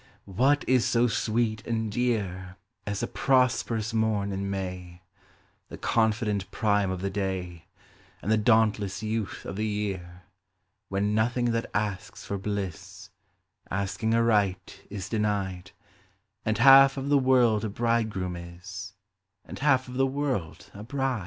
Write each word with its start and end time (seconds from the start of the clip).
What 0.25 0.65
is 0.67 0.83
so 0.83 1.05
sweet 1.05 1.63
and 1.67 1.91
dear 1.91 2.55
As 2.87 3.03
a 3.03 3.07
prosperous 3.07 3.93
morn 3.93 4.31
in 4.31 4.49
May, 4.49 5.03
The 5.69 5.77
confident 5.77 6.49
prime 6.49 6.89
of 6.89 7.01
the 7.01 7.11
day, 7.11 7.67
And 8.19 8.31
the 8.31 8.35
dauntless 8.37 9.03
youth 9.03 9.45
of 9.45 9.57
the 9.57 9.67
year, 9.67 10.23
When 10.89 11.13
nothing 11.13 11.51
that 11.51 11.69
asks 11.75 12.25
for 12.25 12.39
bliss, 12.39 13.11
Asking 13.69 14.15
aright, 14.15 14.81
is 14.89 15.07
denied, 15.07 15.69
And 16.45 16.57
half 16.57 16.97
of 16.97 17.09
the 17.09 17.19
world 17.19 17.63
a 17.63 17.69
bridegroom 17.69 18.35
is, 18.35 18.93
And 19.45 19.59
half 19.59 19.87
of 19.87 19.97
the 19.97 20.07
world 20.07 20.71
a 20.73 20.81
bride 20.81 21.19